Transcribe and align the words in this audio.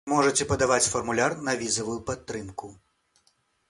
Можаце 0.11 0.47
падаваць 0.51 0.89
фармуляр 0.95 1.37
на 1.51 1.57
візавую 1.61 1.99
падтрымку! 2.11 2.77